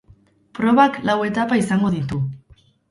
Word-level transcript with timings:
Probak 0.59 0.97
lau 1.11 1.19
etapa 1.31 1.61
izango 1.63 1.95
ditu. 1.99 2.25